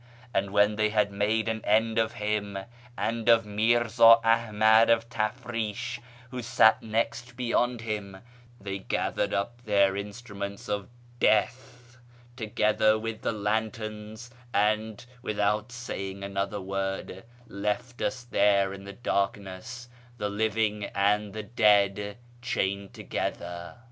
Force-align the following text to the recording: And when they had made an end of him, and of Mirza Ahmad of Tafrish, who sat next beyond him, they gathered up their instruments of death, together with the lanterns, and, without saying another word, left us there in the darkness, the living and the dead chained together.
And 0.33 0.49
when 0.49 0.77
they 0.77 0.89
had 0.89 1.11
made 1.11 1.47
an 1.47 1.61
end 1.63 1.99
of 1.99 2.13
him, 2.13 2.57
and 2.97 3.29
of 3.29 3.45
Mirza 3.45 4.17
Ahmad 4.23 4.89
of 4.89 5.07
Tafrish, 5.11 5.99
who 6.31 6.41
sat 6.41 6.81
next 6.81 7.37
beyond 7.37 7.81
him, 7.81 8.17
they 8.59 8.79
gathered 8.79 9.31
up 9.31 9.63
their 9.63 9.95
instruments 9.95 10.67
of 10.67 10.89
death, 11.19 11.99
together 12.35 12.97
with 12.97 13.21
the 13.21 13.31
lanterns, 13.31 14.31
and, 14.55 15.05
without 15.21 15.71
saying 15.71 16.23
another 16.23 16.59
word, 16.59 17.23
left 17.47 18.01
us 18.01 18.23
there 18.23 18.73
in 18.73 18.85
the 18.85 18.93
darkness, 18.93 19.87
the 20.17 20.29
living 20.29 20.85
and 20.95 21.31
the 21.31 21.43
dead 21.43 22.17
chained 22.41 22.91
together. 22.95 23.75